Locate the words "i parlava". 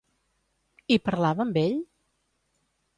0.97-1.47